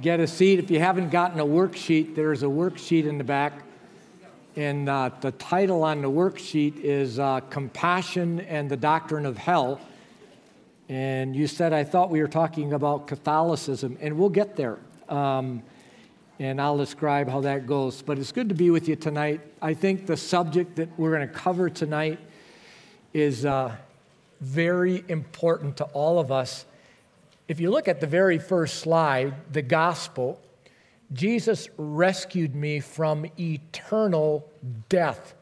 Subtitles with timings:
[0.00, 0.58] get a seat.
[0.58, 3.52] If you haven't gotten a worksheet, there's a worksheet in the back.
[4.56, 9.80] And uh, the title on the worksheet is uh, Compassion and the Doctrine of Hell.
[10.88, 14.78] And you said, I thought we were talking about Catholicism, and we'll get there.
[15.08, 15.62] Um,
[16.38, 18.02] and I'll describe how that goes.
[18.02, 19.40] But it's good to be with you tonight.
[19.60, 22.18] I think the subject that we're going to cover tonight
[23.12, 23.76] is uh,
[24.40, 26.64] very important to all of us.
[27.50, 30.40] If you look at the very first slide, the gospel,
[31.12, 34.48] Jesus rescued me from eternal
[34.88, 35.34] death.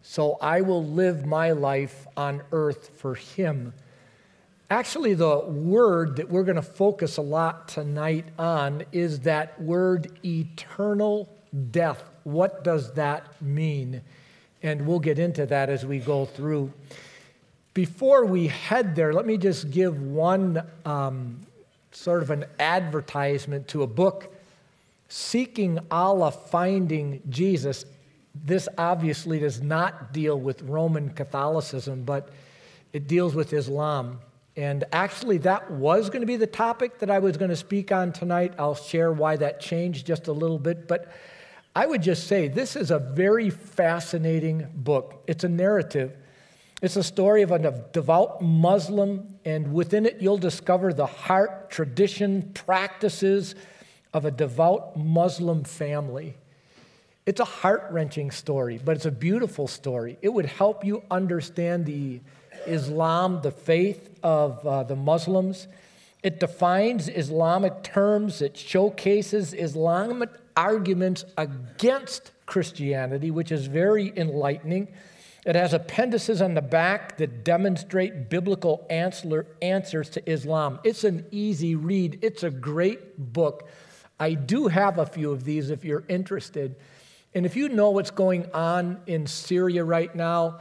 [0.00, 3.74] So I will live my life on earth for him.
[4.70, 10.18] Actually, the word that we're going to focus a lot tonight on is that word
[10.24, 11.28] eternal
[11.70, 12.02] death.
[12.22, 14.00] What does that mean?
[14.62, 16.72] And we'll get into that as we go through.
[17.74, 21.40] Before we head there, let me just give one um,
[21.90, 24.32] sort of an advertisement to a book,
[25.08, 27.84] Seeking Allah, Finding Jesus.
[28.32, 32.30] This obviously does not deal with Roman Catholicism, but
[32.92, 34.20] it deals with Islam.
[34.56, 37.90] And actually, that was going to be the topic that I was going to speak
[37.90, 38.54] on tonight.
[38.56, 40.86] I'll share why that changed just a little bit.
[40.86, 41.12] But
[41.74, 45.24] I would just say this is a very fascinating book.
[45.26, 46.16] It's a narrative
[46.84, 52.50] it's a story of a devout Muslim, and within it, you'll discover the heart, tradition,
[52.52, 53.54] practices
[54.12, 56.36] of a devout Muslim family.
[57.24, 60.18] It's a heart wrenching story, but it's a beautiful story.
[60.20, 62.20] It would help you understand the
[62.66, 65.68] Islam, the faith of uh, the Muslims.
[66.22, 74.88] It defines Islamic terms, it showcases Islamic arguments against Christianity, which is very enlightening.
[75.44, 80.80] It has appendices on the back that demonstrate biblical answer, answers to Islam.
[80.84, 83.68] It's an easy read, it's a great book.
[84.18, 86.76] I do have a few of these if you're interested.
[87.34, 90.60] And if you know what's going on in Syria right now,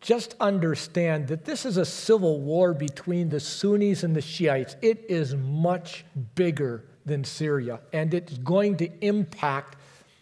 [0.00, 4.76] just understand that this is a civil war between the Sunnis and the Shiites.
[4.82, 9.76] It is much bigger than Syria, and it's going to impact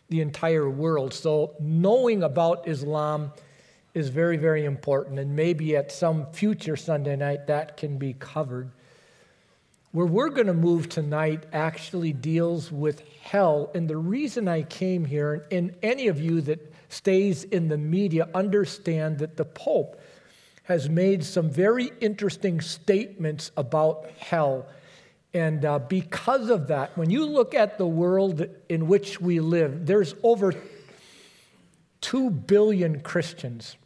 [0.09, 1.13] the entire world.
[1.13, 3.33] So, knowing about Islam
[3.95, 8.71] is very, very important, and maybe at some future Sunday night that can be covered.
[9.93, 13.71] Where we're going to move tonight actually deals with hell.
[13.75, 18.29] And the reason I came here, and any of you that stays in the media
[18.35, 20.01] understand that the Pope
[20.65, 24.67] has made some very interesting statements about hell.
[25.35, 29.87] And uh, because of that, when you look at the world in which we live,
[29.87, 30.55] there's over
[32.01, 33.77] 2 billion Christians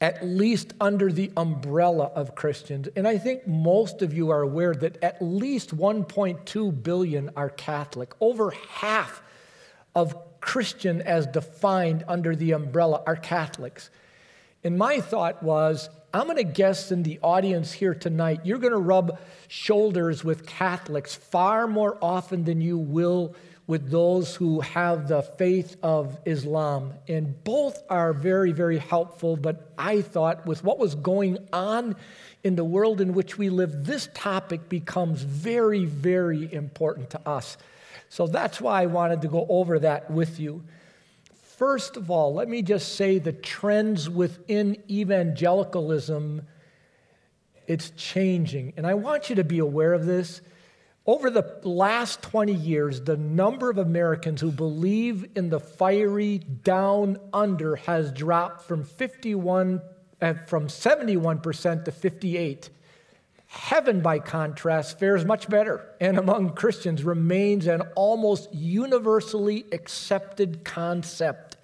[0.00, 2.88] at least under the umbrella of Christians.
[2.96, 8.12] And I think most of you are aware that at least 1.2 billion are Catholic.
[8.20, 9.22] Over half
[9.94, 13.90] of Christian as defined under the umbrella are Catholics.
[14.62, 18.72] And my thought was, I'm going to guess in the audience here tonight, you're going
[18.72, 19.18] to rub
[19.48, 23.34] shoulders with Catholics far more often than you will
[23.66, 26.94] with those who have the faith of Islam.
[27.08, 29.36] And both are very, very helpful.
[29.36, 31.96] But I thought, with what was going on
[32.42, 37.56] in the world in which we live, this topic becomes very, very important to us.
[38.10, 40.62] So that's why I wanted to go over that with you.
[41.56, 46.42] First of all, let me just say the trends within evangelicalism
[47.66, 48.74] it's changing.
[48.76, 50.42] And I want you to be aware of this.
[51.06, 57.18] Over the last 20 years, the number of Americans who believe in the fiery down
[57.32, 59.82] under has dropped from 51
[60.22, 62.70] uh, from 71% to 58.
[63.46, 71.58] Heaven, by contrast, fares much better and among Christians remains an almost universally accepted concept.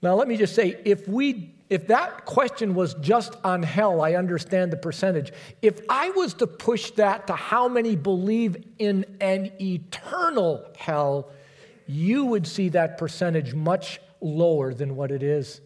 [0.00, 4.14] Now, let me just say if we if that question was just on hell, I
[4.14, 5.32] understand the percentage.
[5.62, 11.30] If I was to push that to how many believe in an eternal hell,
[11.86, 15.60] you would see that percentage much lower than what it is.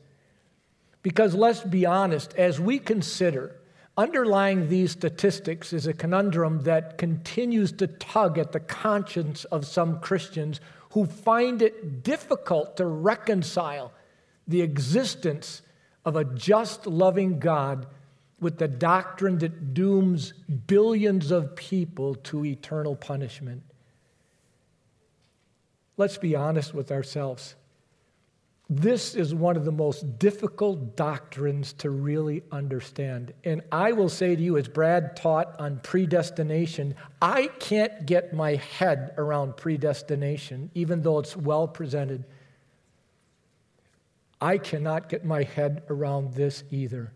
[1.02, 3.56] Because let's be honest, as we consider,
[3.96, 9.98] underlying these statistics is a conundrum that continues to tug at the conscience of some
[10.00, 10.60] Christians
[10.92, 13.92] who find it difficult to reconcile
[14.46, 15.62] the existence
[16.08, 17.86] of a just, loving God
[18.40, 20.32] with the doctrine that dooms
[20.66, 23.62] billions of people to eternal punishment.
[25.98, 27.56] Let's be honest with ourselves.
[28.70, 33.34] This is one of the most difficult doctrines to really understand.
[33.44, 38.54] And I will say to you, as Brad taught on predestination, I can't get my
[38.54, 42.24] head around predestination, even though it's well presented.
[44.40, 47.12] I cannot get my head around this either.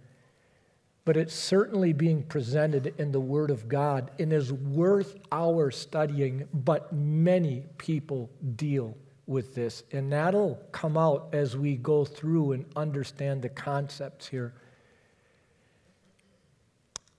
[1.04, 6.48] But it's certainly being presented in the Word of God and is worth our studying,
[6.52, 8.96] but many people deal
[9.26, 9.82] with this.
[9.90, 14.54] And that'll come out as we go through and understand the concepts here.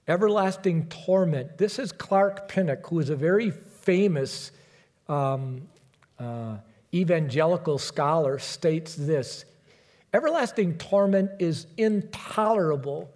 [0.08, 1.58] Everlasting torment.
[1.58, 4.52] This is Clark Pinnock, who is a very famous
[5.08, 5.68] um,
[6.20, 6.58] uh,
[6.94, 9.46] evangelical scholar, states this
[10.14, 13.12] Everlasting torment is intolerable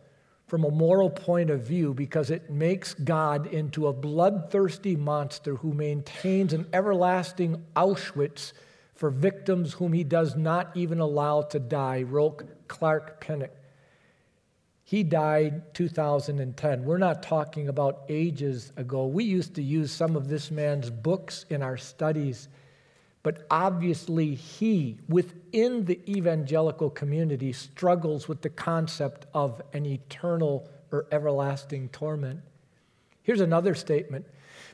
[0.48, 5.74] from a moral point of view because it makes God into a bloodthirsty monster who
[5.74, 8.54] maintains an everlasting Auschwitz
[8.96, 13.52] for victims whom he does not even allow to die, wrote Clark Pinnock.
[14.84, 16.86] He died 2010.
[16.86, 19.06] We're not talking about ages ago.
[19.06, 22.48] We used to use some of this man's books in our studies,
[23.28, 31.08] but obviously he, within the evangelical community, struggles with the concept of an eternal or
[31.12, 32.40] everlasting torment.
[33.24, 34.26] Here's another statement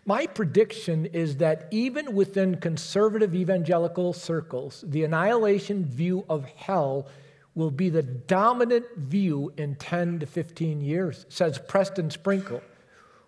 [0.05, 7.07] my prediction is that even within conservative evangelical circles, the annihilation view of hell
[7.55, 12.61] will be the dominant view in 10 to 15 years, says Preston Sprinkle,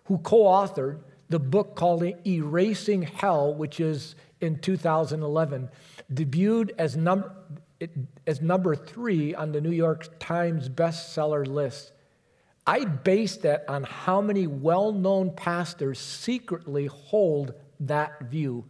[0.04, 5.68] who co authored the book called Erasing Hell, which is in 2011,
[6.12, 7.34] debuted as number,
[8.26, 11.92] as number three on the New York Times bestseller list.
[12.66, 18.64] I base that on how many well known pastors secretly hold that view.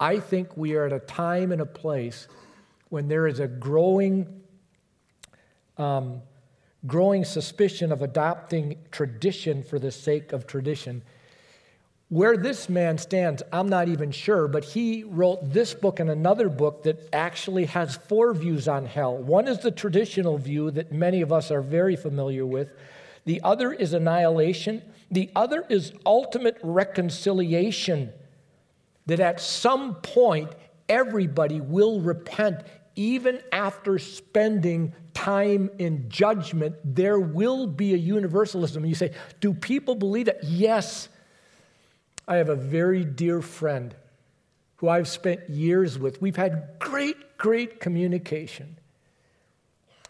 [0.00, 2.26] I think we are at a time and a place
[2.88, 4.42] when there is a growing,
[5.78, 6.22] um,
[6.86, 11.02] growing suspicion of adopting tradition for the sake of tradition.
[12.12, 16.50] Where this man stands, I'm not even sure, but he wrote this book and another
[16.50, 19.16] book that actually has four views on hell.
[19.16, 22.70] One is the traditional view that many of us are very familiar with.
[23.24, 24.82] The other is annihilation.
[25.10, 28.12] The other is ultimate reconciliation.
[29.06, 30.52] That at some point,
[30.90, 32.58] everybody will repent,
[32.94, 36.76] even after spending time in judgment.
[36.84, 38.84] There will be a universalism.
[38.84, 40.44] You say, Do people believe that?
[40.44, 41.08] Yes.
[42.32, 43.94] I have a very dear friend
[44.76, 46.22] who I've spent years with.
[46.22, 48.78] We've had great, great communication.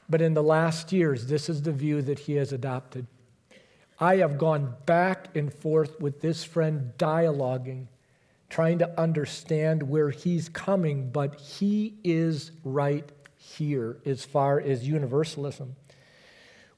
[0.09, 3.09] But in the last years, this is the view that he has adopted.
[3.99, 7.89] I have gone back and forth with this friend, dialoguing,
[8.49, 15.75] trying to understand where he's coming, but he is right here as far as universalism.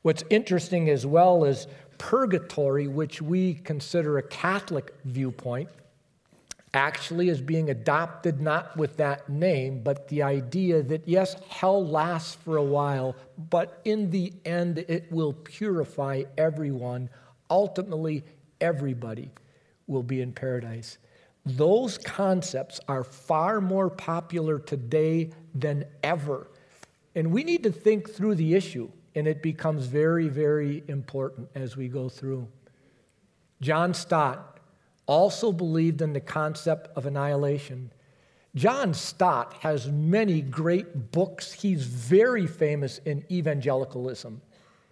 [0.01, 1.67] What's interesting as well is
[1.99, 5.69] purgatory, which we consider a Catholic viewpoint
[6.75, 12.35] actually is being adopted not with that name, but the idea that yes, hell lasts
[12.35, 13.17] for a while,
[13.51, 17.09] but in the end it will purify everyone.
[17.49, 18.25] Ultimately,
[18.61, 19.31] everybody
[19.87, 20.99] will be in paradise.
[21.47, 26.49] Those concepts are far more popular today than ever.
[27.15, 31.77] And we need to think through the issue, and it becomes very, very important as
[31.77, 32.49] we go through.
[33.61, 34.59] John Stott
[35.07, 37.93] also believed in the concept of annihilation.
[38.55, 41.53] John Stott has many great books.
[41.53, 44.41] He's very famous in evangelicalism.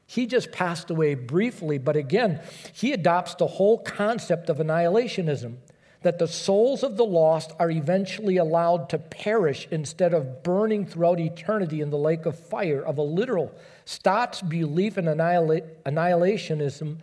[0.07, 2.41] He just passed away briefly, but again,
[2.73, 5.57] he adopts the whole concept of annihilationism
[6.02, 11.21] that the souls of the lost are eventually allowed to perish instead of burning throughout
[11.21, 13.52] eternity in the lake of fire, of a literal.
[13.85, 16.99] Stott's belief in annihila- annihilationism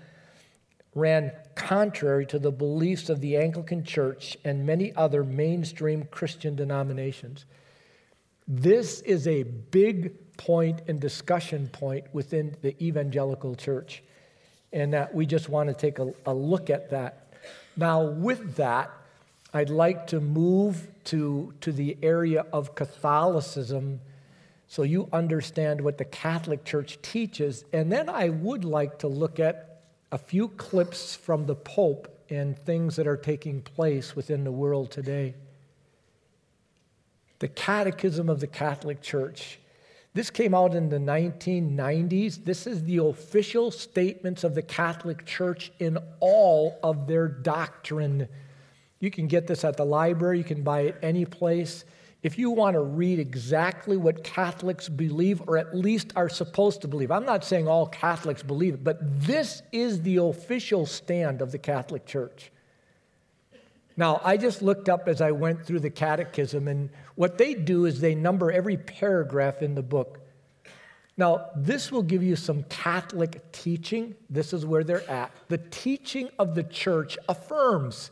[0.96, 7.46] ran contrary to the beliefs of the Anglican Church and many other mainstream Christian denominations.
[8.48, 14.02] This is a big point and discussion point within the evangelical church,
[14.74, 17.34] and that we just want to take a, a look at that.
[17.76, 18.92] Now, with that,
[19.54, 24.00] I'd like to move to, to the area of Catholicism
[24.70, 27.66] so you understand what the Catholic Church teaches.
[27.74, 32.56] And then I would like to look at a few clips from the Pope and
[32.56, 35.34] things that are taking place within the world today.
[37.40, 39.58] The Catechism of the Catholic Church.
[40.14, 42.46] This came out in the 1990s.
[42.46, 48.28] This is the official statements of the Catholic Church in all of their doctrine.
[49.00, 51.86] You can get this at the library, you can buy it any place.
[52.22, 56.88] If you want to read exactly what Catholics believe, or at least are supposed to
[56.88, 61.52] believe, I'm not saying all Catholics believe it, but this is the official stand of
[61.52, 62.52] the Catholic Church.
[63.96, 67.86] Now, I just looked up as I went through the catechism, and what they do
[67.86, 70.20] is they number every paragraph in the book.
[71.16, 74.16] Now, this will give you some Catholic teaching.
[74.30, 75.32] This is where they're at.
[75.50, 78.12] The teaching of the church affirms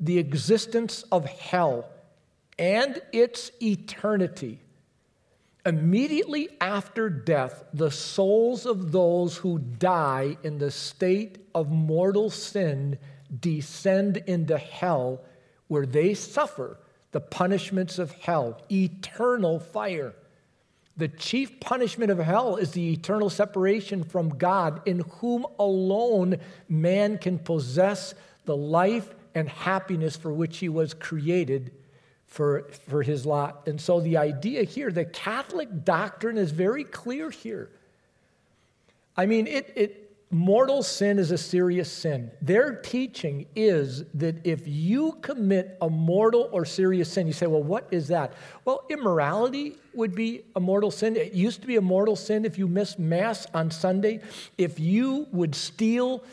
[0.00, 1.88] the existence of hell
[2.58, 4.60] and its eternity.
[5.66, 12.98] Immediately after death, the souls of those who die in the state of mortal sin
[13.40, 15.22] descend into hell,
[15.68, 16.78] where they suffer
[17.12, 20.14] the punishments of hell, eternal fire.
[20.96, 26.36] The chief punishment of hell is the eternal separation from God, in whom alone
[26.68, 31.72] man can possess the life and happiness for which he was created
[32.26, 33.66] for, for his lot.
[33.66, 37.70] And so the idea here, the Catholic doctrine is very clear here.
[39.16, 42.30] I mean, it, it, mortal sin is a serious sin.
[42.42, 47.62] Their teaching is that if you commit a mortal or serious sin, you say, well,
[47.62, 48.32] what is that?
[48.64, 51.14] Well, immorality would be a mortal sin.
[51.14, 54.20] It used to be a mortal sin if you miss Mass on Sunday.
[54.58, 56.24] If you would steal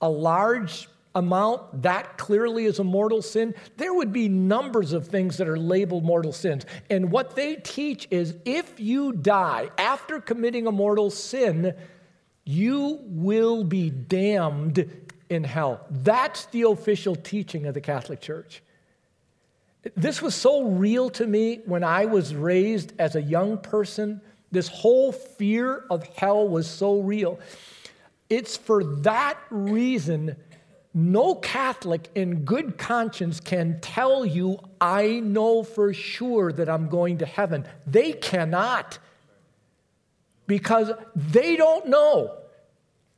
[0.00, 3.54] a large amount, that clearly is a mortal sin.
[3.76, 6.64] There would be numbers of things that are labeled mortal sins.
[6.88, 11.74] And what they teach is if you die after committing a mortal sin,
[12.44, 15.86] you will be damned in hell.
[15.90, 18.62] That's the official teaching of the Catholic Church.
[19.96, 24.20] This was so real to me when I was raised as a young person.
[24.52, 27.38] This whole fear of hell was so real.
[28.28, 30.36] It's for that reason
[30.92, 37.18] no Catholic in good conscience can tell you, I know for sure that I'm going
[37.18, 37.66] to heaven.
[37.86, 38.98] They cannot
[40.46, 42.36] because they don't know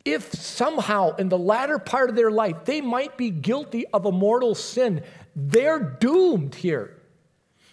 [0.05, 4.13] if somehow in the latter part of their life they might be guilty of a
[4.13, 5.03] mortal sin.
[5.35, 6.99] They're doomed here.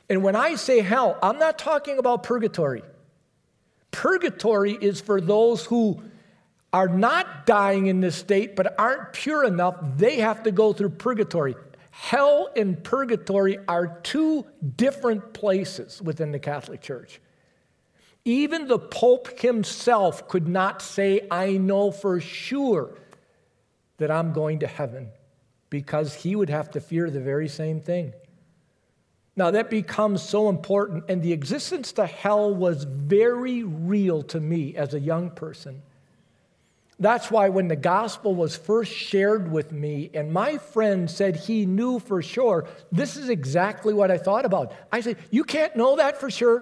[0.10, 2.84] And when I say hell, I'm not talking about purgatory.
[3.92, 6.02] Purgatory is for those who
[6.72, 10.90] are not dying in this state but aren't pure enough, they have to go through
[10.90, 11.56] purgatory.
[11.92, 14.46] Hell and purgatory are two
[14.78, 17.20] different places within the Catholic Church.
[18.26, 22.98] Even the Pope himself could not say, I know for sure
[23.98, 25.10] that I'm going to heaven,
[25.70, 28.14] because he would have to fear the very same thing.
[29.36, 34.76] Now, that becomes so important, and the existence to hell was very real to me
[34.76, 35.82] as a young person.
[37.00, 41.66] That's why when the gospel was first shared with me, and my friend said he
[41.66, 44.74] knew for sure, this is exactly what I thought about.
[44.92, 46.62] I said, You can't know that for sure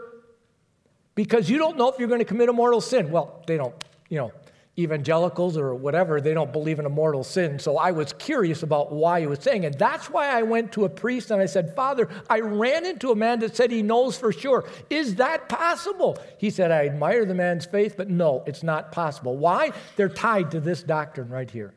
[1.16, 3.10] because you don't know if you're going to commit a mortal sin.
[3.10, 3.74] Well, they don't,
[4.10, 4.32] you know,
[4.80, 7.58] evangelicals or whatever, they don't believe in a mortal sin.
[7.58, 9.66] So I was curious about why he was saying.
[9.66, 13.12] And that's why I went to a priest and I said, Father, I ran into
[13.12, 14.66] a man that said he knows for sure.
[14.90, 16.20] Is that possible?
[16.38, 19.36] He said, I admire the man's faith, but no, it's not possible.
[19.36, 19.72] Why?
[19.96, 21.74] They're tied to this doctrine right here.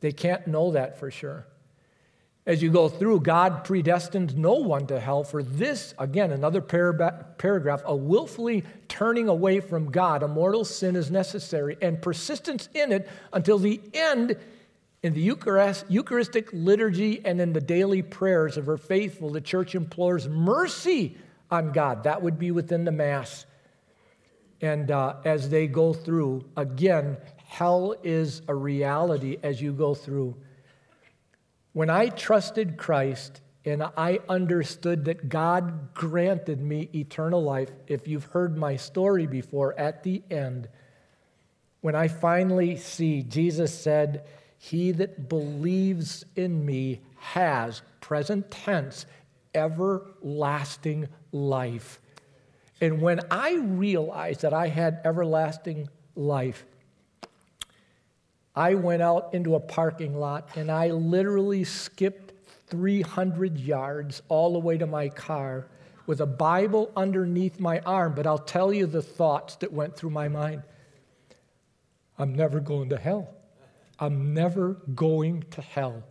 [0.00, 1.46] They can't know that for sure.
[2.46, 7.82] As you go through, God predestines no one to hell for this, again, another paragraph,
[7.84, 10.22] a willfully turning away from God.
[10.22, 14.36] A mortal sin is necessary, and persistence in it until the end
[15.02, 19.30] in the Eucharist, Eucharistic liturgy and in the daily prayers of her faithful.
[19.30, 21.16] The church implores mercy
[21.50, 22.04] on God.
[22.04, 23.44] That would be within the Mass.
[24.60, 30.36] And uh, as they go through, again, hell is a reality as you go through.
[31.76, 38.24] When I trusted Christ and I understood that God granted me eternal life, if you've
[38.24, 40.70] heard my story before, at the end,
[41.82, 44.24] when I finally see Jesus said,
[44.56, 49.04] He that believes in me has, present tense,
[49.54, 52.00] everlasting life.
[52.80, 56.64] And when I realized that I had everlasting life,
[58.56, 62.32] I went out into a parking lot and I literally skipped
[62.68, 65.66] 300 yards all the way to my car
[66.06, 68.14] with a Bible underneath my arm.
[68.14, 70.62] But I'll tell you the thoughts that went through my mind
[72.18, 73.34] I'm never going to hell.
[73.98, 76.02] I'm never going to hell.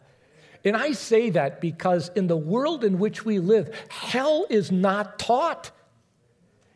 [0.63, 5.19] And I say that because in the world in which we live, hell is not
[5.19, 5.71] taught.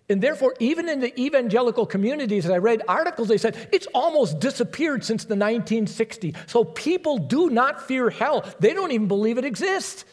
[0.09, 4.39] And therefore, even in the evangelical communities, as I read articles, they said it's almost
[4.39, 6.35] disappeared since the 1960s.
[6.49, 8.43] So people do not fear hell.
[8.59, 10.05] They don't even believe it exists.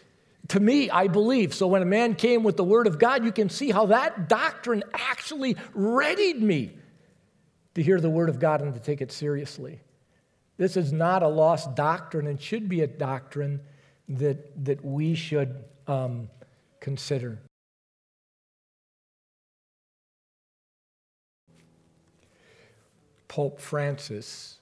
[0.48, 1.54] to me, I believe.
[1.54, 4.28] So when a man came with the Word of God, you can see how that
[4.28, 6.72] doctrine actually readied me
[7.74, 9.80] to hear the Word of God and to take it seriously.
[10.56, 13.60] This is not a lost doctrine and should be a doctrine
[14.08, 16.28] that, that we should um,
[16.80, 17.40] consider.
[23.36, 24.60] Pope Francis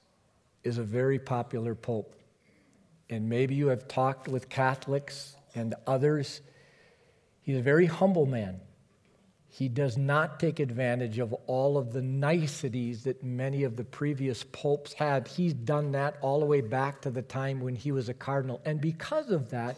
[0.65, 2.13] is a very popular pope.
[3.09, 6.41] And maybe you have talked with Catholics and others.
[7.41, 8.59] He's a very humble man.
[9.47, 14.43] He does not take advantage of all of the niceties that many of the previous
[14.43, 15.29] popes had.
[15.29, 18.59] He's done that all the way back to the time when he was a cardinal.
[18.65, 19.77] And because of that,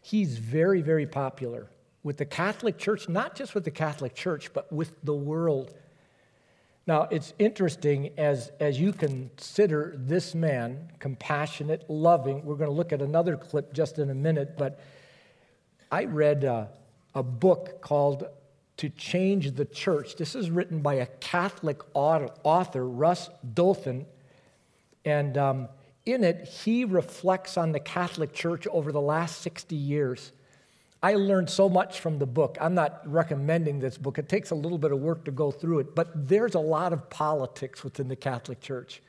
[0.00, 1.66] he's very, very popular
[2.02, 5.74] with the Catholic Church, not just with the Catholic Church, but with the world.
[6.86, 12.44] Now, it's interesting as, as you consider this man, compassionate, loving.
[12.44, 14.80] We're going to look at another clip just in a minute, but
[15.92, 16.68] I read a,
[17.14, 18.24] a book called
[18.78, 20.16] To Change the Church.
[20.16, 24.06] This is written by a Catholic author, Ross Douthat,
[25.04, 25.68] and um,
[26.06, 30.32] in it, he reflects on the Catholic Church over the last 60 years.
[31.02, 32.58] I learned so much from the book.
[32.60, 35.80] I'm not recommending this book, it takes a little bit of work to go through
[35.80, 39.02] it, but there's a lot of politics within the Catholic Church.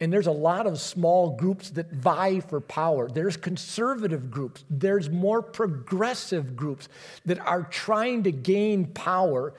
[0.00, 3.08] And there's a lot of small groups that vie for power.
[3.08, 6.88] There's conservative groups, there's more progressive groups
[7.24, 9.54] that are trying to gain power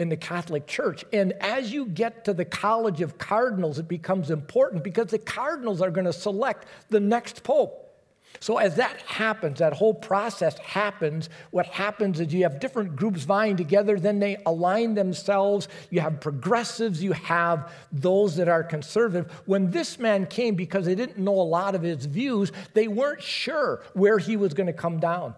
[0.00, 1.04] in the Catholic Church.
[1.12, 5.82] And as you get to the College of Cardinals, it becomes important because the cardinals
[5.82, 7.89] are going to select the next pope.
[8.42, 13.24] So, as that happens, that whole process happens, what happens is you have different groups
[13.24, 15.68] vying together, then they align themselves.
[15.90, 19.30] You have progressives, you have those that are conservative.
[19.44, 23.22] When this man came, because they didn't know a lot of his views, they weren't
[23.22, 25.34] sure where he was going to come down.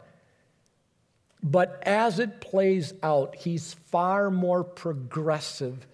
[1.42, 5.88] But as it plays out, he's far more progressive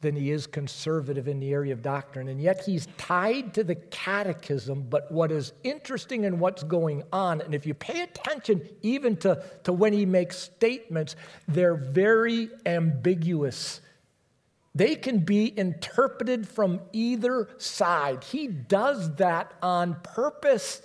[0.00, 2.28] than he is conservative in the area of doctrine.
[2.28, 4.86] And yet he's tied to the catechism.
[4.88, 9.42] But what is interesting in what's going on, and if you pay attention even to,
[9.64, 11.16] to when he makes statements,
[11.48, 13.80] they're very ambiguous.
[14.74, 18.22] They can be interpreted from either side.
[18.22, 20.82] He does that on purpose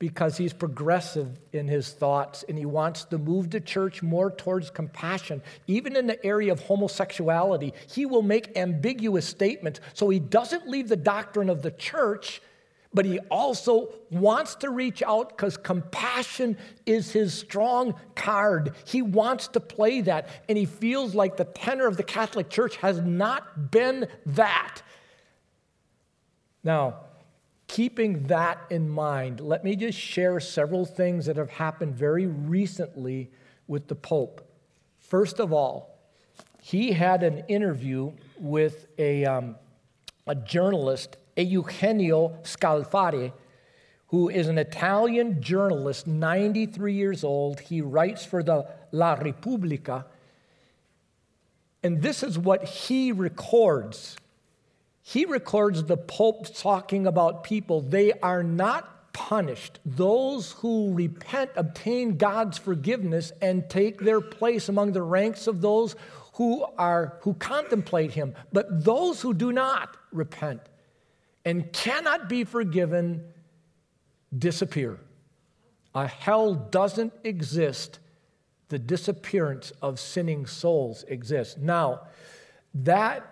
[0.00, 4.70] because he's progressive in his thoughts and he wants to move the church more towards
[4.70, 5.42] compassion.
[5.66, 9.78] Even in the area of homosexuality, he will make ambiguous statements.
[9.92, 12.40] So he doesn't leave the doctrine of the church,
[12.94, 18.74] but he also wants to reach out because compassion is his strong card.
[18.86, 22.76] He wants to play that, and he feels like the tenor of the Catholic Church
[22.76, 24.80] has not been that.
[26.64, 27.00] Now,
[27.70, 33.30] keeping that in mind, let me just share several things that have happened very recently
[33.68, 34.44] with the Pope.
[34.98, 35.96] First of all,
[36.60, 39.54] he had an interview with a, um,
[40.26, 43.32] a journalist, Eugenio Scalfari,
[44.08, 47.60] who is an Italian journalist, 93 years old.
[47.60, 50.06] He writes for the La Repubblica.
[51.84, 54.16] And this is what he records
[55.10, 57.80] he records the Pope talking about people.
[57.80, 59.80] They are not punished.
[59.84, 65.96] Those who repent obtain God's forgiveness and take their place among the ranks of those
[66.34, 68.36] who are who contemplate him.
[68.52, 70.60] But those who do not repent
[71.44, 73.24] and cannot be forgiven
[74.38, 75.00] disappear.
[75.92, 77.98] A hell doesn't exist.
[78.68, 81.56] The disappearance of sinning souls exists.
[81.56, 82.02] Now,
[82.74, 83.26] that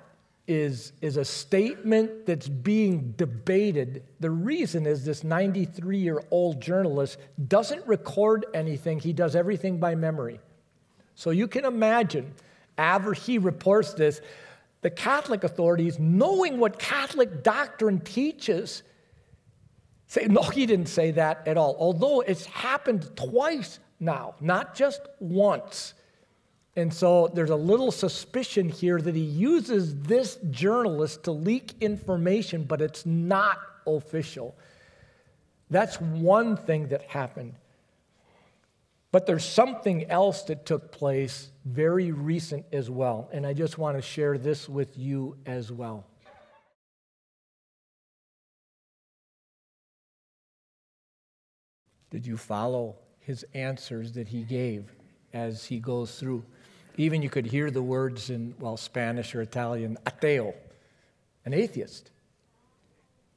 [0.48, 4.02] is, is a statement that's being debated.
[4.18, 9.94] The reason is this 93 year old journalist doesn't record anything, he does everything by
[9.94, 10.40] memory.
[11.14, 12.32] So you can imagine,
[12.78, 14.20] after he reports this,
[14.80, 18.82] the Catholic authorities, knowing what Catholic doctrine teaches,
[20.06, 21.76] say, no, he didn't say that at all.
[21.78, 25.94] Although it's happened twice now, not just once.
[26.78, 32.62] And so there's a little suspicion here that he uses this journalist to leak information,
[32.62, 34.56] but it's not official.
[35.70, 37.54] That's one thing that happened.
[39.10, 43.28] But there's something else that took place very recent as well.
[43.32, 46.06] And I just want to share this with you as well.
[52.10, 54.94] Did you follow his answers that he gave
[55.32, 56.44] as he goes through?
[56.98, 60.52] Even you could hear the words in, well, Spanish or Italian, ateo,
[61.46, 62.10] an atheist.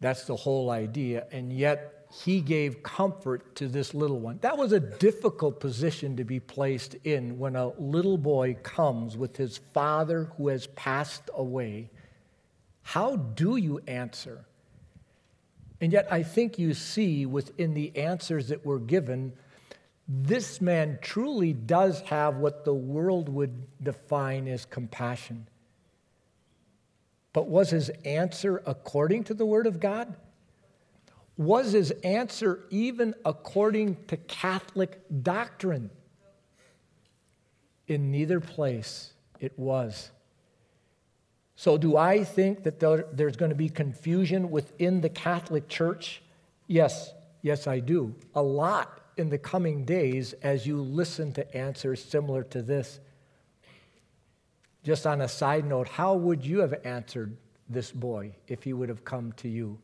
[0.01, 1.27] That's the whole idea.
[1.31, 4.39] And yet, he gave comfort to this little one.
[4.41, 9.37] That was a difficult position to be placed in when a little boy comes with
[9.37, 11.89] his father who has passed away.
[12.81, 14.43] How do you answer?
[15.79, 19.33] And yet, I think you see within the answers that were given,
[20.13, 25.47] this man truly does have what the world would define as compassion.
[27.31, 30.13] But was his answer according to the Word of God?
[31.37, 35.89] Was his answer even according to Catholic doctrine?
[37.87, 40.11] In neither place it was.
[41.55, 46.21] So, do I think that there, there's going to be confusion within the Catholic Church?
[46.67, 48.15] Yes, yes, I do.
[48.35, 52.99] A lot in the coming days as you listen to answers similar to this.
[54.83, 57.37] Just on a side note, how would you have answered
[57.69, 59.77] this boy if he would have come to you?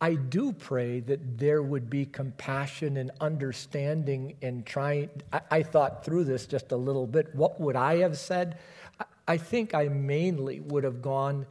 [0.00, 5.08] I do pray that there would be compassion and understanding in trying.
[5.32, 7.34] I, I, thought through this just a little bit.
[7.34, 8.58] What would I have said?
[9.00, 11.46] I, I think I mainly would have gone,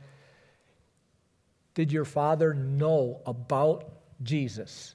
[1.73, 3.89] Did your father know about
[4.21, 4.93] Jesus?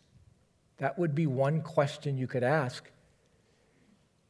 [0.79, 2.91] That would be one question you could ask.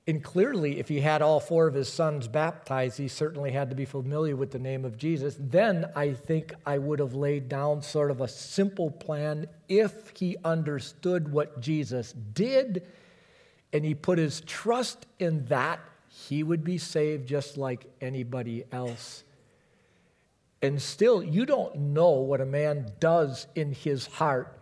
[0.07, 3.77] And clearly, if he had all four of his sons baptized, he certainly had to
[3.77, 5.37] be familiar with the name of Jesus.
[5.39, 10.39] Then I think I would have laid down sort of a simple plan if he
[10.43, 12.87] understood what Jesus did
[13.73, 19.25] and he put his trust in that, he would be saved just like anybody else.
[20.63, 24.58] And still, you don't know what a man does in his heart,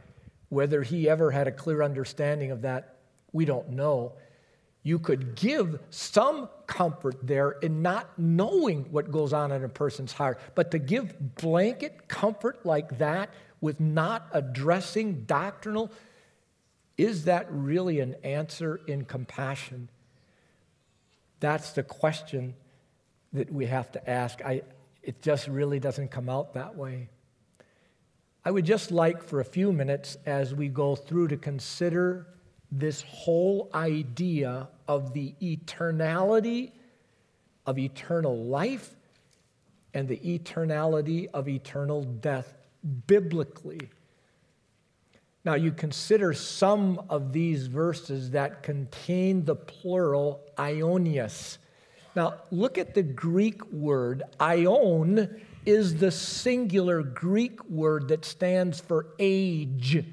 [0.49, 2.97] whether he ever had a clear understanding of that,
[3.33, 4.13] we don't know
[4.87, 10.13] you could give some comfort there in not knowing what goes on in a person's
[10.13, 10.39] heart.
[10.55, 13.31] But to give blanket comfort like that
[13.61, 15.91] with not addressing doctrinal,
[16.97, 19.89] is that really an answer in compassion?
[21.41, 22.55] That's the question
[23.33, 24.41] that we have to ask.
[24.41, 24.63] I,
[25.03, 27.09] it just really doesn't come out that way.
[28.47, 32.29] I would just like for a few minutes as we go through to consider
[32.71, 36.71] this whole idea of the eternality
[37.67, 38.95] of eternal life
[39.95, 42.55] and the eternality of eternal death
[43.09, 43.81] biblically.
[45.45, 51.59] Now, you consider some of these verses that contain the plural aionios.
[52.15, 54.23] Now, look at the Greek word.
[54.39, 60.05] Aion is the singular Greek word that stands for age.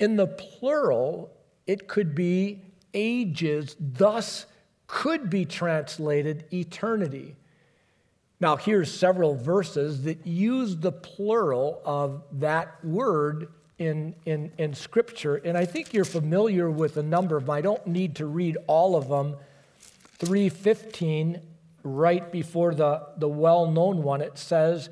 [0.00, 1.30] In the plural,
[1.66, 2.62] it could be
[2.94, 4.46] ages, thus
[4.86, 7.36] could be translated eternity.
[8.40, 15.36] Now, here's several verses that use the plural of that word in, in, in Scripture.
[15.36, 17.54] And I think you're familiar with a number of them.
[17.54, 19.36] I don't need to read all of them.
[20.18, 21.40] 315,
[21.82, 24.90] right before the, the well known one, it says,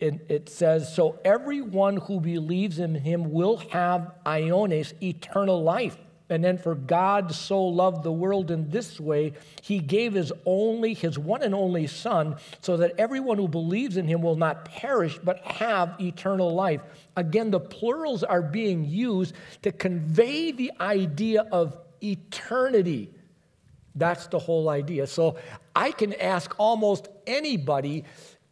[0.00, 5.96] it, it says, So everyone who believes in him will have aionios, eternal life.
[6.30, 10.94] And then, for God so loved the world in this way, he gave his only,
[10.94, 15.18] his one and only Son, so that everyone who believes in him will not perish,
[15.22, 16.80] but have eternal life.
[17.16, 23.10] Again, the plurals are being used to convey the idea of eternity.
[23.94, 25.06] That's the whole idea.
[25.06, 25.36] So
[25.74, 28.04] I can ask almost anybody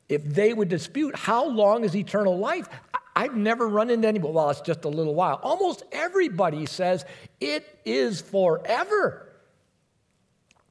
[0.08, 2.68] if they would dispute how long is eternal life,
[3.14, 5.40] I've never run into anybody, well, it's just a little while.
[5.42, 7.04] Almost everybody says
[7.40, 9.28] it is forever.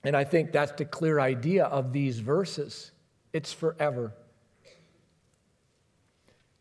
[0.04, 2.92] And I think that's the clear idea of these verses.
[3.34, 4.14] It's forever.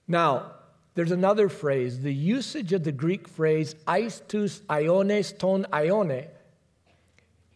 [0.06, 0.52] Now,
[0.94, 6.26] there's another phrase, the usage of the Greek phrase aistus iones ton ione,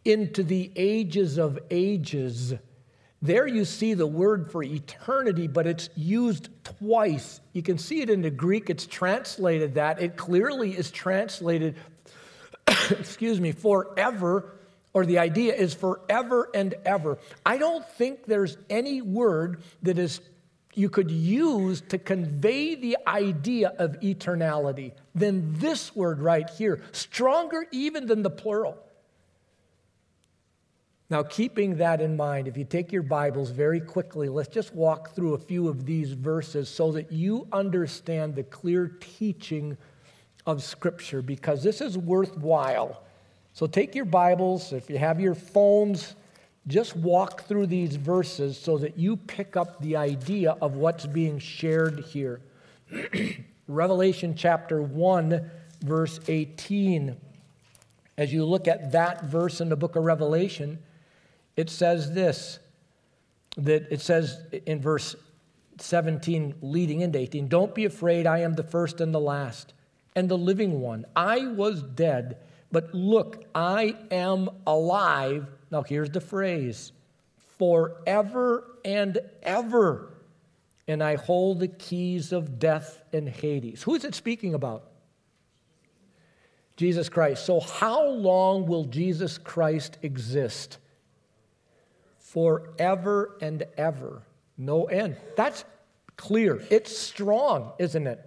[0.05, 2.55] into the ages of ages
[3.25, 7.41] there you see the word for eternity, but it's used twice.
[7.55, 10.03] You can see it in the Greek, it's translated that.
[10.03, 11.77] It clearly is translated,
[12.91, 14.53] excuse me, forever,
[14.93, 17.17] or the idea is forever and ever.
[17.47, 20.21] I don't think there's any word that is
[20.75, 27.65] you could use to convey the idea of eternality than this word right here, stronger
[27.73, 28.77] even than the plural.
[31.15, 35.15] Now, keeping that in mind, if you take your Bibles very quickly, let's just walk
[35.15, 39.77] through a few of these verses so that you understand the clear teaching
[40.45, 43.05] of Scripture, because this is worthwhile.
[43.53, 46.17] So, take your Bibles, if you have your phones,
[46.67, 51.39] just walk through these verses so that you pick up the idea of what's being
[51.39, 52.41] shared here.
[53.69, 55.49] Revelation chapter 1,
[55.81, 57.17] verse 18.
[58.19, 60.81] As you look at that verse in the book of Revelation,
[61.57, 62.59] it says this
[63.57, 65.15] that it says in verse
[65.79, 69.73] 17, leading into 18, Don't be afraid, I am the first and the last,
[70.15, 71.05] and the living one.
[71.15, 72.39] I was dead,
[72.73, 75.47] but look, I am alive.
[75.71, 76.93] Now, here's the phrase
[77.59, 80.11] forever and ever.
[80.87, 83.83] And I hold the keys of death and Hades.
[83.83, 84.91] Who is it speaking about?
[86.77, 87.47] Jesus Christ.
[87.47, 90.79] So, how long will Jesus Christ exist?
[92.35, 94.23] Forever and ever.
[94.59, 95.17] No end.
[95.37, 95.65] That's
[96.17, 96.63] clear.
[96.71, 98.21] It's strong, isn't it?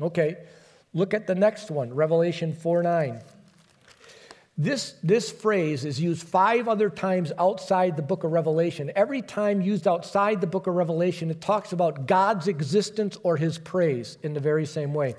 [0.00, 0.36] Okay,
[0.92, 3.20] look at the next one Revelation 4 9.
[4.58, 8.90] This, this phrase is used five other times outside the book of Revelation.
[8.96, 13.58] Every time used outside the book of Revelation, it talks about God's existence or his
[13.58, 15.14] praise in the very same way.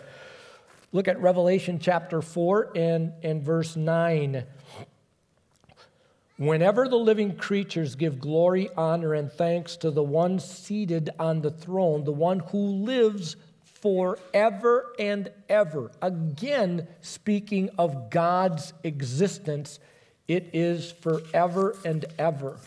[0.92, 4.44] Look at Revelation chapter 4 and, and verse 9.
[6.38, 11.50] Whenever the living creatures give glory, honor, and thanks to the one seated on the
[11.50, 15.92] throne, the one who lives forever and ever.
[16.00, 19.80] Again, speaking of God's existence,
[20.28, 22.60] it is forever and ever.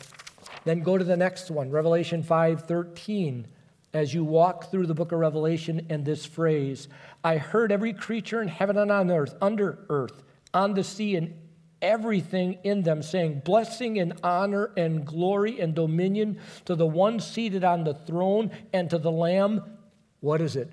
[0.64, 3.46] Then go to the next one, Revelation 5:13.
[3.92, 6.88] As you walk through the book of Revelation and this phrase,
[7.22, 11.35] I heard every creature in heaven and on earth, under earth, on the sea, and
[11.83, 17.64] everything in them, saying, Blessing and honor and glory and dominion to the one seated
[17.64, 19.62] on the throne and to the Lamb.
[20.21, 20.73] What is it?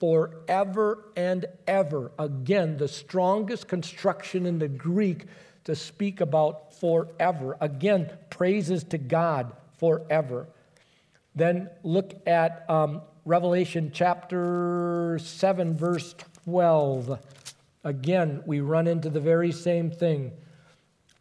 [0.00, 2.12] Forever and ever.
[2.18, 5.26] Again, the strongest construction in the Greek
[5.64, 7.56] to speak about forever.
[7.60, 10.48] Again, praises to God forever.
[11.34, 17.18] Then look at um, Revelation chapter 7, verse 12.
[17.84, 20.32] Again, we run into the very same thing.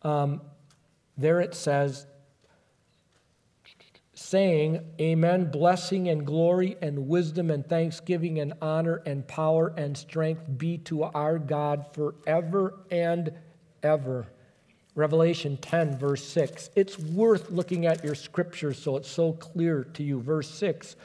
[0.02, 0.42] Um,
[1.18, 2.06] there it says,
[4.14, 10.44] saying, Amen, blessing and glory and wisdom and thanksgiving and honor and power and strength
[10.58, 13.32] be to our God forever and
[13.84, 14.28] ever.
[14.96, 16.72] Revelation 10, verse 6.
[16.76, 20.20] It's worth looking at your scriptures so it's so clear to you.
[20.20, 20.96] Verse 6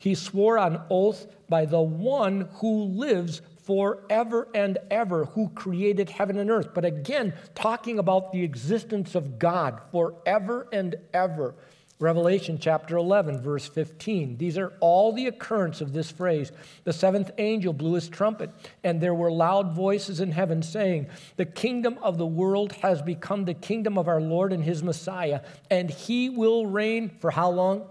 [0.00, 6.38] he swore on oath by the one who lives forever and ever, who created heaven
[6.38, 6.68] and earth.
[6.74, 11.54] But again, talking about the existence of God forever and ever.
[12.00, 14.38] Revelation chapter 11, verse 15.
[14.38, 16.50] These are all the occurrence of this phrase.
[16.84, 18.50] The seventh angel blew his trumpet,
[18.82, 23.44] and there were loud voices in heaven saying, The kingdom of the world has become
[23.44, 27.86] the kingdom of our Lord and his Messiah, and he will reign for how long?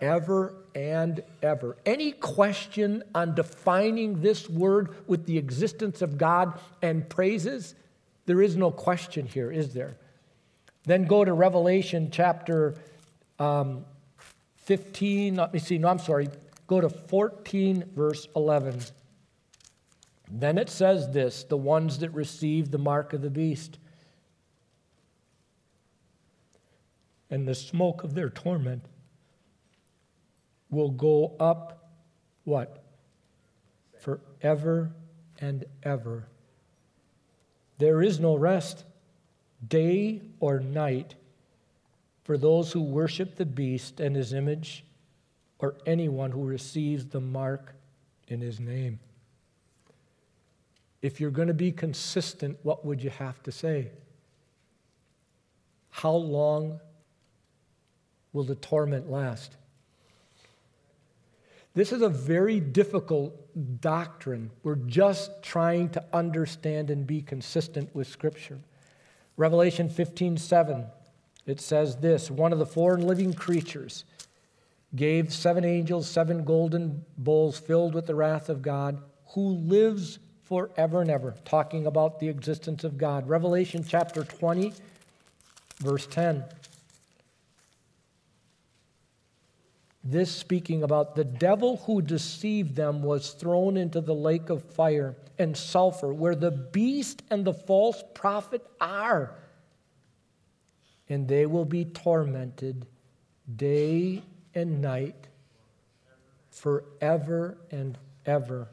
[0.00, 1.76] Ever and ever.
[1.86, 7.74] Any question on defining this word with the existence of God and praises?
[8.26, 9.96] There is no question here, is there?
[10.84, 12.74] Then go to Revelation chapter
[13.38, 13.84] um,
[14.56, 15.36] 15.
[15.36, 15.78] Let me see.
[15.78, 16.28] No, I'm sorry.
[16.66, 18.80] Go to 14, verse 11.
[20.30, 23.78] Then it says this the ones that receive the mark of the beast
[27.30, 28.84] and the smoke of their torment
[30.70, 31.90] will go up
[32.44, 32.82] what?
[34.00, 34.92] Forever
[35.40, 36.28] and ever.
[37.78, 38.84] There is no rest,
[39.66, 41.14] day or night,
[42.24, 44.84] for those who worship the beast and his image,
[45.58, 47.74] or anyone who receives the mark
[48.28, 48.98] in his name.
[51.02, 53.90] If you're going to be consistent, what would you have to say?
[55.90, 56.80] How long
[58.32, 59.56] will the torment last?
[61.74, 63.34] This is a very difficult
[63.80, 64.50] doctrine.
[64.62, 68.60] We're just trying to understand and be consistent with Scripture.
[69.36, 70.86] Revelation 15 7,
[71.46, 74.04] it says this One of the four living creatures
[74.94, 81.00] gave seven angels seven golden bowls filled with the wrath of God, who lives forever
[81.00, 83.28] and ever, talking about the existence of God.
[83.28, 84.72] Revelation chapter 20,
[85.80, 86.44] verse 10.
[90.04, 95.16] This speaking about the devil who deceived them was thrown into the lake of fire
[95.38, 99.34] and sulfur, where the beast and the false prophet are.
[101.08, 102.86] And they will be tormented
[103.56, 104.22] day
[104.54, 105.28] and night
[106.50, 108.68] forever and ever.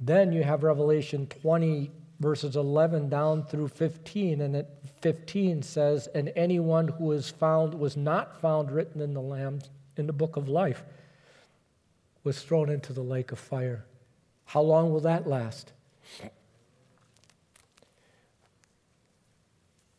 [0.00, 4.68] Then you have Revelation 20, verses 11 down through 15, and it
[5.00, 10.06] 15 says, And anyone who is found was not found written in the Lamb's in
[10.06, 10.82] the book of life
[12.22, 13.84] was thrown into the lake of fire.
[14.46, 15.72] How long will that last?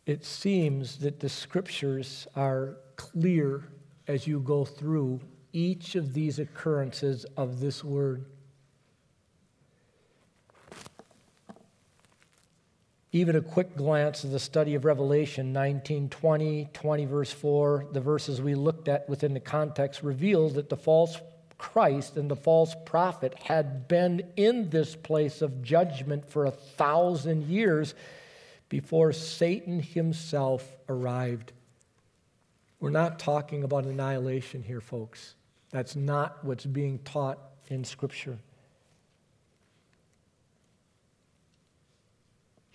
[0.06, 3.64] It seems that the scriptures are clear
[4.08, 5.20] as you go through
[5.52, 8.26] each of these occurrences of this word.
[13.16, 18.02] Even a quick glance at the study of Revelation 19 20, 20 verse 4, the
[18.02, 21.18] verses we looked at within the context reveals that the false
[21.58, 27.44] Christ and the false prophet had been in this place of judgment for a thousand
[27.48, 27.96] years
[28.68, 31.54] before Satan himself arrived.
[32.82, 35.36] We're not talking about annihilation here, folks.
[35.72, 38.40] That's not what's being taught in Scripture.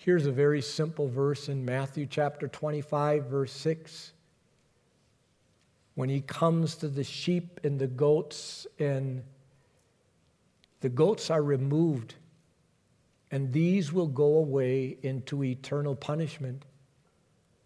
[0.02, 4.14] Here's a very simple verse in Matthew chapter 25, verse 6.
[5.94, 9.22] When he comes to the sheep and the goats, and
[10.80, 12.14] the goats are removed,
[13.30, 16.64] and these will go away into eternal punishment,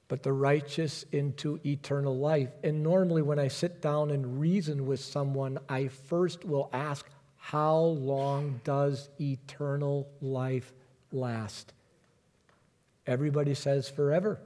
[0.08, 2.50] but the righteous into eternal life.
[2.64, 7.76] And normally, when I sit down and reason with someone, I first will ask, How
[7.76, 10.72] long does eternal life
[11.12, 11.72] last?
[13.06, 14.40] Everybody says forever.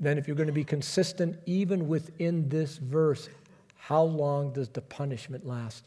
[0.00, 3.28] Then, if you're going to be consistent even within this verse,
[3.76, 5.84] how long does the punishment last?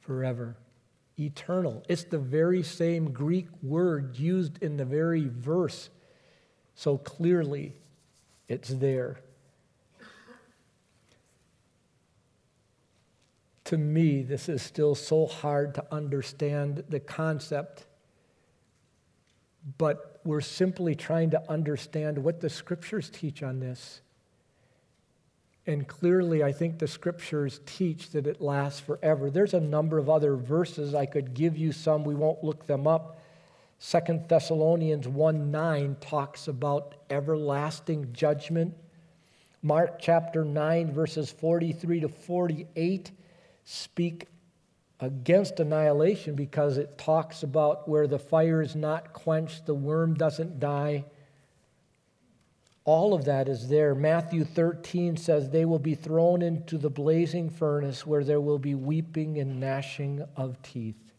[0.00, 0.56] Forever.
[1.18, 1.84] Eternal.
[1.88, 5.90] It's the very same Greek word used in the very verse.
[6.74, 7.74] So clearly,
[8.48, 9.20] it's there.
[13.64, 17.84] To me, this is still so hard to understand the concept
[19.78, 24.00] but we're simply trying to understand what the scriptures teach on this.
[25.66, 29.30] And clearly, I think the scriptures teach that it lasts forever.
[29.30, 30.94] There's a number of other verses.
[30.94, 33.18] I could give you some, we won't look them up.
[33.78, 38.74] Second Thessalonians 1 9 talks about everlasting judgment.
[39.62, 43.10] Mark chapter 9, verses 43 to 48
[43.64, 44.26] speak
[45.00, 50.60] against annihilation because it talks about where the fire is not quenched, the worm doesn't
[50.60, 51.04] die.
[52.84, 53.94] All of that is there.
[53.94, 58.74] Matthew 13 says they will be thrown into the blazing furnace where there will be
[58.74, 61.12] weeping and gnashing of teeth.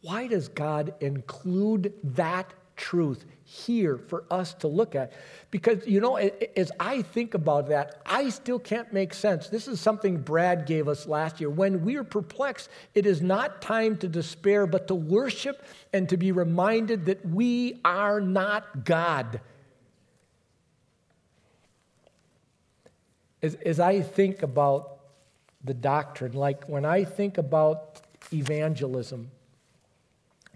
[0.00, 5.12] Why does God include that truth here for us to look at.
[5.50, 9.48] Because, you know, as I think about that, I still can't make sense.
[9.48, 11.50] This is something Brad gave us last year.
[11.50, 16.16] When we are perplexed, it is not time to despair, but to worship and to
[16.16, 19.40] be reminded that we are not God.
[23.42, 24.98] As, as I think about
[25.62, 28.00] the doctrine, like when I think about
[28.32, 29.30] evangelism,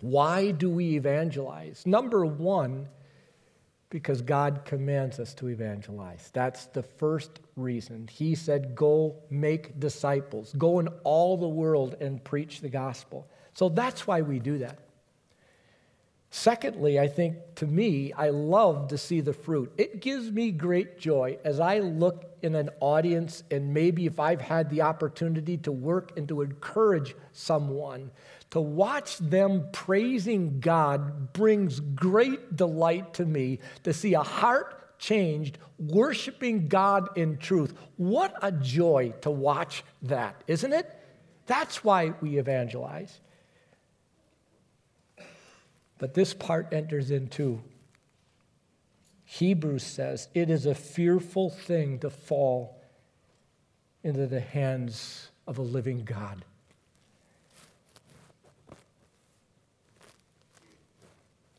[0.01, 1.87] why do we evangelize?
[1.87, 2.89] Number one,
[3.91, 6.31] because God commands us to evangelize.
[6.33, 8.09] That's the first reason.
[8.11, 13.27] He said, Go make disciples, go in all the world and preach the gospel.
[13.55, 14.79] So that's why we do that.
[16.31, 19.73] Secondly, I think to me, I love to see the fruit.
[19.79, 24.43] It gives me great joy as I look in an audience, and maybe if I've
[24.43, 28.11] had the opportunity to work and to encourage someone,
[28.51, 35.59] to watch them praising God brings great delight to me to see a heart changed,
[35.79, 37.75] worshiping God in truth.
[37.97, 40.91] What a joy to watch that, isn't it?
[41.47, 43.21] That's why we evangelize.
[45.99, 47.63] But this part enters into
[49.25, 52.81] Hebrews says it is a fearful thing to fall
[54.03, 56.45] into the hands of a living God.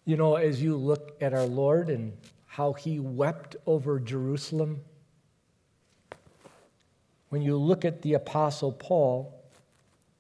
[0.10, 2.18] You know, as you look at our Lord and
[2.48, 4.82] how he wept over Jerusalem,
[7.30, 9.40] when you look at the Apostle Paul,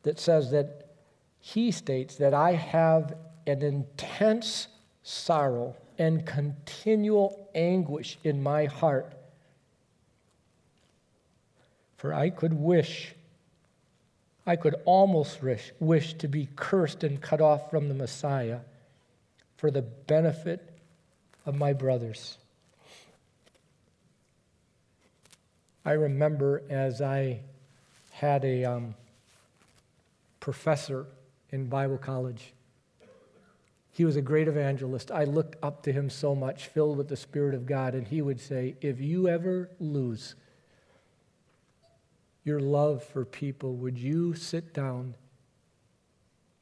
[0.04, 0.92] that says that
[1.40, 3.16] he states that I have
[3.48, 4.68] an intense
[5.02, 9.12] sorrow and continual anguish in my heart.
[11.98, 13.16] For I could wish,
[14.46, 18.60] I could almost wish, wish to be cursed and cut off from the Messiah
[19.60, 20.78] for the benefit
[21.46, 22.38] of my brothers.
[25.84, 27.42] I remember as I
[28.12, 28.96] had a um,
[30.40, 31.08] professor
[31.50, 32.54] in Bible college.
[33.92, 35.12] He was a great evangelist.
[35.12, 38.22] I looked up to him so much, filled with the Spirit of God, and he
[38.22, 40.36] would say, If you ever lose,
[42.46, 45.16] your love for people, would you sit down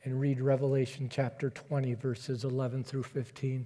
[0.07, 3.65] and read Revelation chapter 20, verses 11 through 15?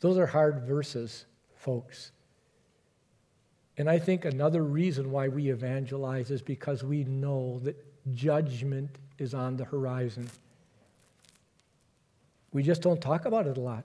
[0.00, 2.10] Those are hard verses, folks.
[3.78, 7.76] And I think another reason why we evangelize is because we know that
[8.12, 10.28] judgment is on the horizon.
[12.52, 13.84] We just don't talk about it a lot.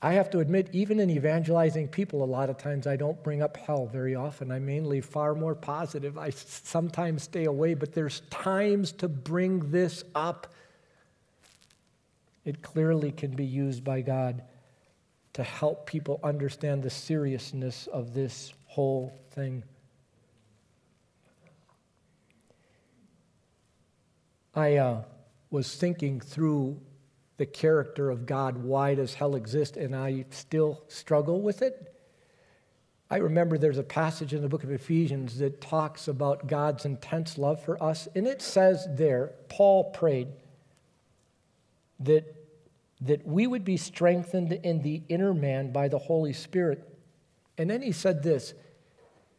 [0.00, 3.42] I have to admit, even in evangelizing people, a lot of times I don't bring
[3.42, 4.52] up hell very often.
[4.52, 6.16] I'm mainly far more positive.
[6.16, 10.52] I sometimes stay away, but there's times to bring this up.
[12.44, 14.42] It clearly can be used by God
[15.32, 19.64] to help people understand the seriousness of this whole thing.
[24.54, 25.02] I uh,
[25.50, 26.80] was thinking through
[27.38, 28.58] the character of God.
[28.58, 29.76] Why does hell exist?
[29.76, 31.94] And I still struggle with it.
[33.10, 37.38] I remember there's a passage in the book of Ephesians that talks about God's intense
[37.38, 38.06] love for us.
[38.14, 40.28] And it says there, Paul prayed
[42.00, 42.34] that,
[43.00, 46.84] that we would be strengthened in the inner man by the Holy Spirit.
[47.56, 48.52] And then he said this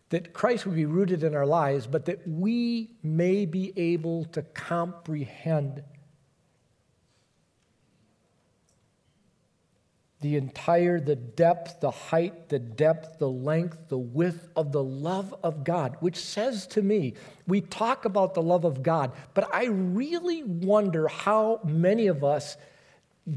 [0.09, 4.41] that Christ would be rooted in our lives, but that we may be able to
[4.41, 5.83] comprehend
[10.21, 15.33] the entire, the depth, the height, the depth, the length, the width of the love
[15.43, 17.13] of God, which says to me,
[17.47, 22.57] we talk about the love of God, but I really wonder how many of us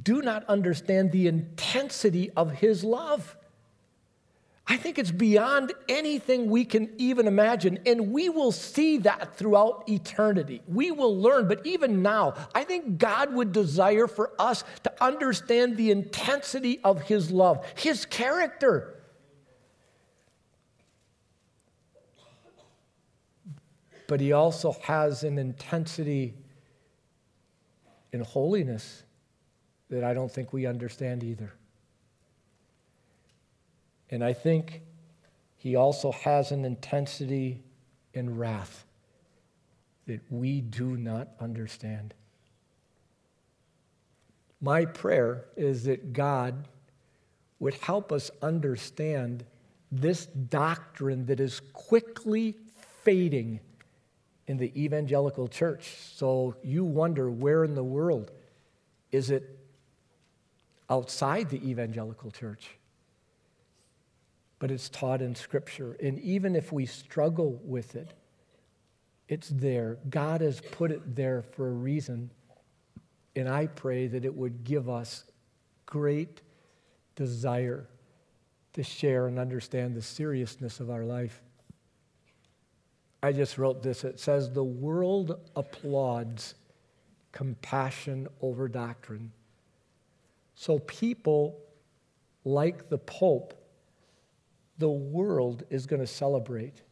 [0.02, 3.36] do not understand the intensity of His love.
[4.72, 7.80] I think it's beyond anything we can even imagine.
[7.84, 10.62] And we will see that throughout eternity.
[10.66, 11.46] We will learn.
[11.46, 17.02] But even now, I think God would desire for us to understand the intensity of
[17.02, 18.94] His love, His character.
[24.06, 26.32] But He also has an intensity
[28.10, 29.02] in holiness
[29.90, 31.52] that I don't think we understand either.
[34.12, 34.82] And I think
[35.56, 37.62] he also has an intensity
[38.12, 38.84] in wrath
[40.06, 42.12] that we do not understand.
[44.60, 46.68] My prayer is that God
[47.58, 49.44] would help us understand
[49.90, 52.56] this doctrine that is quickly
[53.02, 53.60] fading
[54.46, 55.96] in the evangelical church.
[56.12, 58.30] So you wonder where in the world
[59.10, 59.58] is it
[60.90, 62.76] outside the evangelical church?
[64.62, 65.96] But it's taught in Scripture.
[66.00, 68.14] And even if we struggle with it,
[69.26, 69.98] it's there.
[70.08, 72.30] God has put it there for a reason.
[73.34, 75.24] And I pray that it would give us
[75.84, 76.42] great
[77.16, 77.88] desire
[78.74, 81.42] to share and understand the seriousness of our life.
[83.20, 84.04] I just wrote this.
[84.04, 86.54] It says, The world applauds
[87.32, 89.32] compassion over doctrine.
[90.54, 91.58] So people
[92.44, 93.58] like the Pope
[94.78, 96.82] the world is going to celebrate,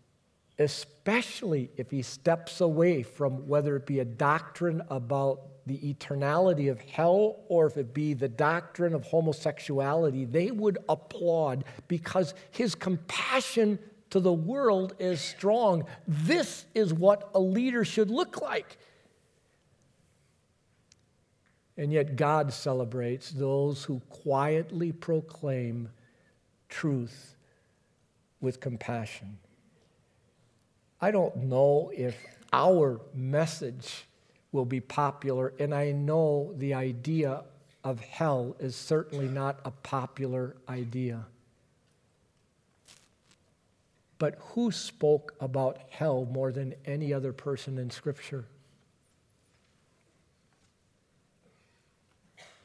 [0.58, 6.80] especially if he steps away from whether it be a doctrine about the eternality of
[6.80, 10.24] hell or if it be the doctrine of homosexuality.
[10.24, 13.78] They would applaud because his compassion
[14.10, 15.84] to the world is strong.
[16.06, 18.76] This is what a leader should look like.
[21.76, 25.88] And yet, God celebrates those who quietly proclaim
[26.68, 27.36] truth
[28.40, 29.38] with compassion.
[31.00, 32.16] I don't know if
[32.52, 34.04] our message
[34.52, 37.44] will be popular, and I know the idea
[37.84, 41.24] of hell is certainly not a popular idea.
[44.18, 48.44] But who spoke about hell more than any other person in Scripture?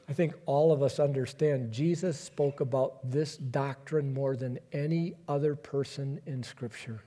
[0.08, 5.56] I think all of us understand Jesus spoke about this doctrine more than any other
[5.56, 7.04] person in Scripture.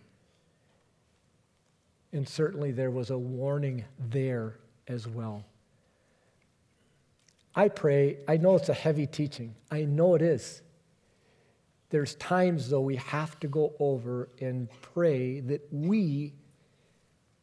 [2.12, 4.56] And certainly there was a warning there
[4.88, 5.44] as well.
[7.54, 9.54] I pray, I know it's a heavy teaching.
[9.70, 10.62] I know it is.
[11.90, 16.34] There's times, though, we have to go over and pray that we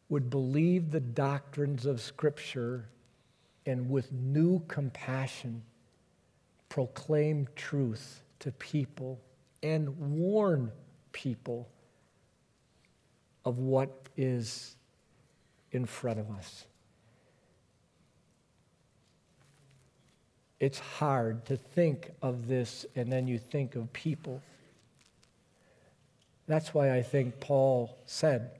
[0.10, 2.88] would believe the doctrines of Scripture
[3.66, 5.64] and with new compassion
[6.70, 9.20] proclaim truth to people
[9.64, 10.72] and warn
[11.12, 11.70] people
[13.46, 14.76] of what is
[15.72, 16.66] in front of us.
[20.60, 24.42] It's hard to think of this and then you think of people.
[26.48, 28.52] That's why I think Paul said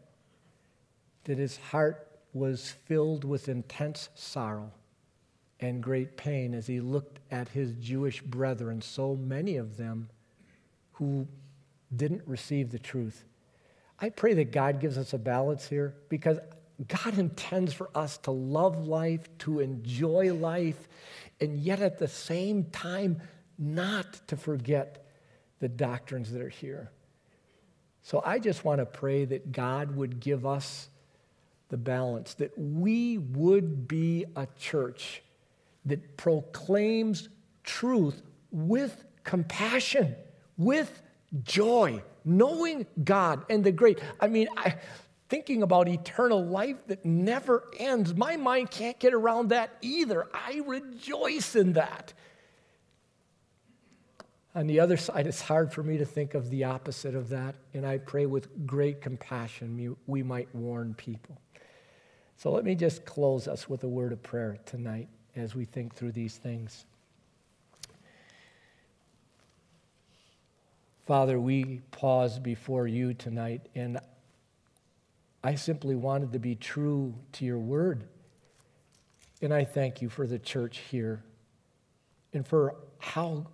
[1.26, 4.72] that his heart was filled with intense sorrow
[5.60, 10.10] and great pain as he looked at his Jewish brethren, so many of them
[10.94, 11.28] who
[11.96, 13.24] didn't receive the truth.
[14.00, 16.40] I pray that God gives us a balance here because
[16.88, 20.90] God intends for us to love life, to enjoy life,
[21.40, 23.22] and yet at the same time,
[23.58, 25.06] not to forget
[25.60, 26.92] the doctrines that are here.
[28.02, 30.90] So I just want to pray that God would give us
[31.70, 35.24] the balance, that we would be a church
[35.86, 37.30] that proclaims
[37.64, 38.22] truth
[38.52, 40.16] with compassion,
[40.58, 41.02] with
[41.44, 44.00] joy, knowing God and the great.
[44.20, 44.76] I mean, I,
[45.30, 50.28] thinking about eternal life that never ends, my mind can't get around that either.
[50.34, 52.14] I rejoice in that.
[54.54, 57.56] On the other side, it's hard for me to think of the opposite of that,
[57.74, 61.42] and I pray with great compassion we might warn people.
[62.38, 65.94] So let me just close us with a word of prayer tonight as we think
[65.94, 66.86] through these things.
[71.06, 74.00] Father, we pause before you tonight, and
[75.44, 78.06] I simply wanted to be true to your word.
[79.42, 81.22] And I thank you for the church here
[82.34, 83.46] and for how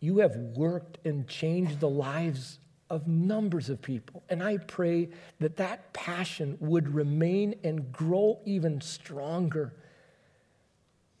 [0.00, 2.58] you have worked and changed the lives
[2.88, 4.22] of numbers of people.
[4.30, 5.10] And I pray
[5.40, 9.74] that that passion would remain and grow even stronger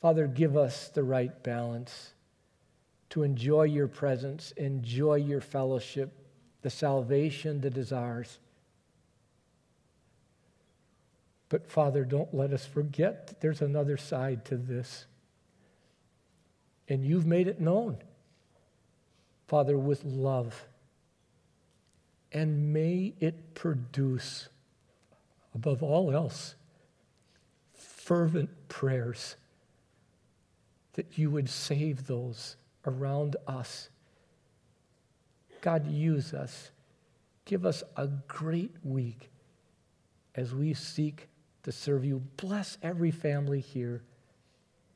[0.00, 2.12] Father, give us the right balance
[3.10, 6.12] to enjoy your presence, enjoy your fellowship,
[6.62, 8.38] the salvation that is ours.
[11.48, 15.06] But Father, don't let us forget that there's another side to this.
[16.88, 17.98] And you've made it known,
[19.46, 20.66] Father, with love.
[22.32, 24.48] And may it produce,
[25.54, 26.54] above all else,
[27.74, 29.36] fervent prayers
[30.98, 33.88] that you would save those around us.
[35.60, 36.72] God, use us.
[37.44, 39.30] Give us a great week
[40.34, 41.28] as we seek
[41.62, 42.20] to serve you.
[42.36, 44.02] Bless every family here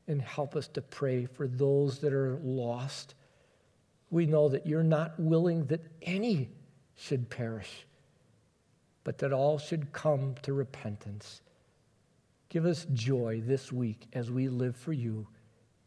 [0.09, 3.15] and help us to pray for those that are lost.
[4.11, 6.49] We know that you're not willing that any
[6.97, 7.87] should perish,
[9.05, 11.39] but that all should come to repentance.
[12.49, 15.27] Give us joy this week as we live for you.